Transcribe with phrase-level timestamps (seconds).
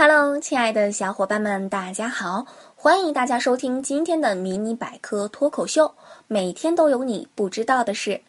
[0.00, 2.46] Hello，亲爱的小伙伴们，大家好！
[2.76, 5.92] 欢迎大家收听今天的迷你百科脱口秀，
[6.28, 8.20] 每天都有你不知道的事。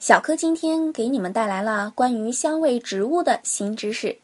[0.00, 4.18] 小柯今天给你们带来了关于香味植物的新知识。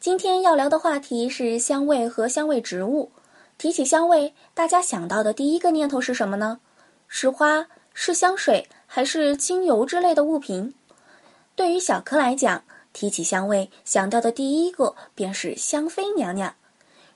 [0.00, 3.12] 今天要聊的话题是香味和香味植物。
[3.56, 6.58] 提起香味，大家想到的第一个念头是什么呢？
[7.06, 7.64] 是花，
[7.94, 10.74] 是香水，还是精油之类的物品？
[11.54, 12.64] 对于小柯来讲，
[12.96, 16.54] 提起香味，想到的第一个便是香妃娘娘。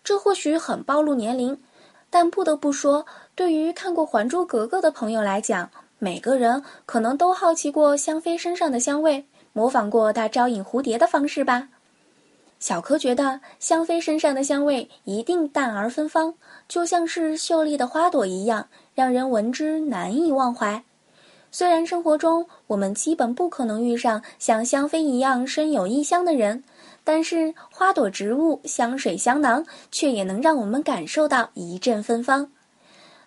[0.05, 1.59] 这或许很暴露年龄，
[2.11, 9.25] 但不得不说，对于看过《还珠格格》的朋友来讲，每个人可能都好奇过香妃身上的香味，
[9.55, 11.71] 模仿过她招引蝴蝶的方式吧。
[12.59, 16.35] 小柯觉得香妃身上的香味一定淡而芬芳，
[16.69, 20.85] 就像是秀丽的花朵一样，让人闻之难以忘怀。
[21.53, 26.63] 虽然生活中我们基本不可能遇上像香妃一样身有异香的人，
[27.03, 32.51] 但是花朵、植物、香水、香囊却也能让我们感受到一阵芬芳。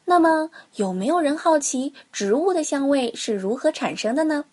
[0.06, 4.46] 那么，有没有人好奇植物的香味是如何产生的呢？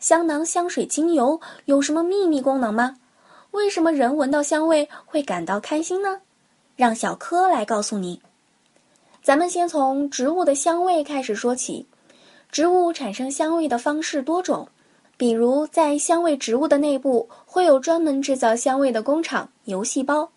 [0.00, 2.96] 香囊、香水、精油有什么秘密功能吗？
[3.50, 6.20] 为什么人闻到香味会感到开心呢？
[6.76, 8.20] 让小柯来告诉你。
[9.22, 11.86] 咱们先从植物的香味开始说起。
[12.50, 14.66] 植物产生香味的方式多种，
[15.16, 20.30] 比如在香味植物的内部会有专门制造香味的工厂——油细胞。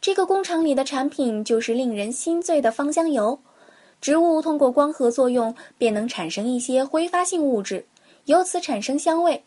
[0.00, 3.38] 这个工厂里的产品就是令人心醉的芳香油。
[4.00, 7.86] 植物通过光合作用便能产生一些挥发性物质，
[8.26, 9.42] 由此产生香味。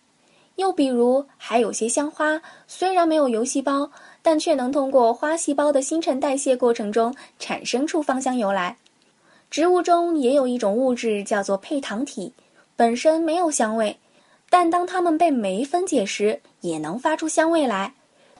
[0.55, 3.91] 又比如，还有些香花虽然没有油细胞，
[4.23, 8.77] 但却能通过花细胞的新陈代谢过程中产生出芳香油来。
[9.49, 12.33] 植物中也有一种物质叫做配糖体，
[12.75, 13.97] 本身没有香味，
[14.49, 17.93] 但当它们被酶分解时，也能发出香味来。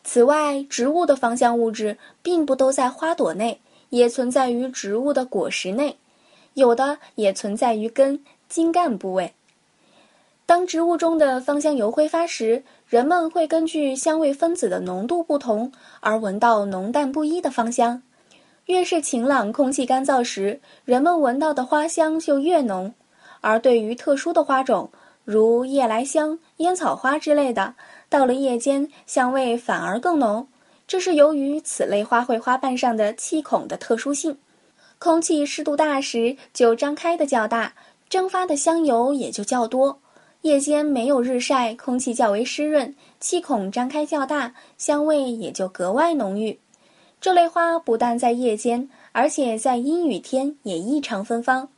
[0.03, 5.97] 此外，植物的芳香物质并不都在花朵内，也存在于植物的果实内，
[6.53, 9.33] 有的也存在于根、茎干部位。
[10.45, 18.01] 当植物中的芳香油挥发时，人们会根据香味分子的浓度不同而闻到浓淡不一的芳香。
[18.67, 22.91] 越是晴朗、空气干燥时，人们闻到的花香就越浓；
[23.39, 24.91] 而对于特殊的花种，
[25.23, 27.75] 如夜来香、烟草花之类的，
[28.09, 30.45] 到了夜间，香味反而更浓。
[30.85, 34.37] 这是由于此类花卉花瓣上的气孔的特殊性，
[34.99, 37.73] 空气湿度大时就张开的较大，
[38.09, 39.97] 蒸发的香油也就较多。
[40.41, 46.59] 夜间没有日晒，空气较为湿润，气孔张开较大，香味也就格外浓郁。
[47.19, 51.69] 这类花不但在夜间，而且在阴雨天也异常芬芳。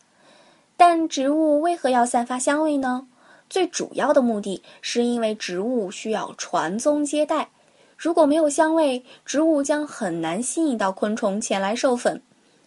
[0.75, 3.07] 但植物为何要散发香味呢？
[3.50, 7.50] 最主要的目的是因为植物需要传宗接代。
[7.97, 12.21] 如果没有香味，植物将很难吸引到昆虫前来授粉。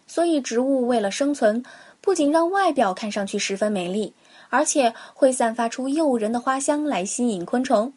[0.07, 1.63] 所以，植物为了生存，
[2.01, 4.13] 不仅让外表看上去十分美丽，
[4.51, 7.93] 而且会散发出诱人的花香来吸引昆虫。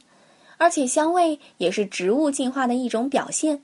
[0.58, 3.62] 而且，香味也是植物进化的一种表现。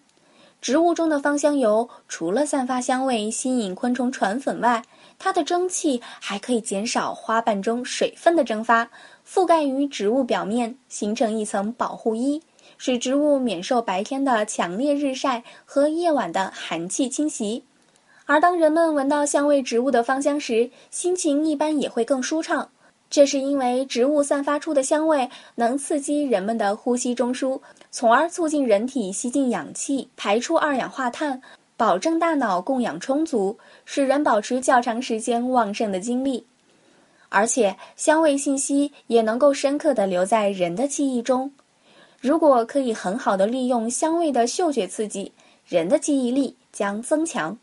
[0.62, 4.84] 植物中的芳香油除了散发香味、吸引昆虫传粉外，
[5.18, 8.92] 它的蒸汽还可以减少花瓣中水分的蒸发，
[9.28, 12.44] 覆盖于植物表面，形成一层保护衣，
[12.78, 17.64] 使植物免受白天的强烈日晒和夜晚的寒气侵袭。
[18.28, 22.70] 而当人们闻到香味植物的芳香时，心情一般也会更舒畅。
[23.12, 27.60] 这是因为植物散发出的香味能刺激人们的呼吸中枢，
[27.92, 31.42] 从而促进人体吸进氧气、排出二氧化碳，
[31.76, 36.46] 保证大脑供氧充足，使人保持较长时间旺盛的精力。
[37.28, 41.52] 而且，香味信息也能够深刻地留在人的记忆中。
[42.22, 45.34] 如果可以很好的利用香味的嗅觉刺激，
[45.68, 47.58] 人的记忆力将增强。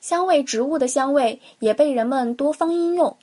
[0.00, 3.14] 香味植物的香味也被人们多方应用。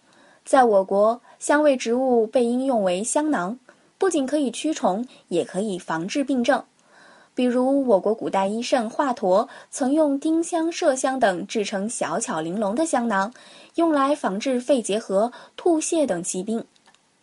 [0.44, 3.59] 在我国，香味植物被应用为香囊，
[3.97, 6.63] 不仅可以驱虫，也可以防治病症。
[7.35, 13.33] 比如，我国古代医圣华佗曾用丁香、麝香等制成小巧玲珑的香囊，
[13.75, 16.63] 用来防治肺结核、吐泻等疾病。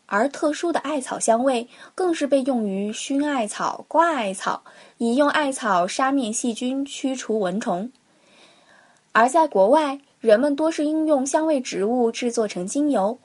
[0.04, 4.62] 而特殊的艾草香味更是被用于熏艾草、挂艾草，
[4.98, 7.90] 以用艾草杀灭细菌、驱除蚊虫。
[9.12, 13.18] 而在国外，人们多是应用香味植物制作成精油，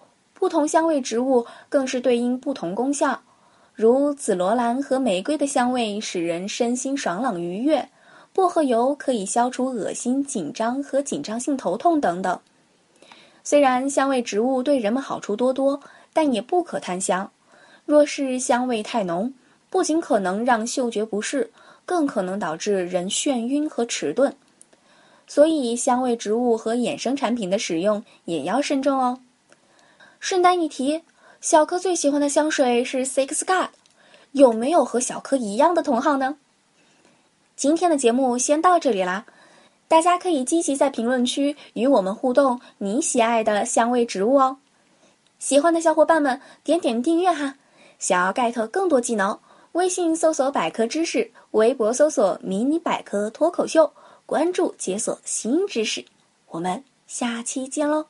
[0.46, 3.20] 不同香味植物更是对应不同功效，
[3.74, 7.90] 如紫罗兰和玫瑰的香味使人身心爽朗愉悦，
[8.32, 12.40] 薄荷油可以消除恶心、紧张和紧张性头痛等等。
[13.44, 15.80] 虽然香味植物对人们好处多多，
[16.14, 17.32] 但也不可贪香。
[17.84, 19.34] 若是香味太浓，
[19.72, 21.50] 不仅可能让嗅觉不适，
[21.88, 24.32] 更可能导致人眩晕和迟钝。
[25.26, 29.18] 所以，香味植物和衍生产品的使用也要慎重哦。
[30.26, 31.04] 顺带一提，
[31.40, 33.70] 小柯最喜欢的香水是 Six God，
[34.32, 36.38] 有没有和小柯一样的同好呢？
[37.56, 39.28] 今天的节目先到这里啦，
[39.88, 44.58] 大家可以积极在评论区与我们互动你喜爱的香味植物哦。
[45.38, 47.58] 喜欢的小伙伴们点点订阅哈。
[48.00, 49.40] 想要 get 更多技能，
[49.74, 53.94] 微信搜索百科知识，微博搜索迷你百科脱口秀。
[54.26, 56.04] 关注解锁新知识，
[56.48, 58.08] 我们下期见喽！